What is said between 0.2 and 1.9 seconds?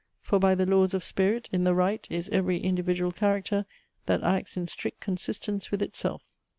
by the laws of spirit, in the